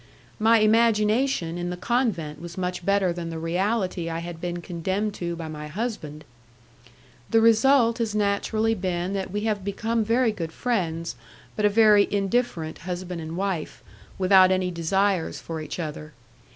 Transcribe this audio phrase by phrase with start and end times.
[0.39, 5.13] My imagination in the convent was much better than the reality I had been condemned
[5.21, 6.25] to by my husband!
[7.29, 11.15] The result has naturally been that we have become very good friends,
[11.55, 13.83] but a very indifferent husband and wife,
[14.17, 16.13] without any desires for each other.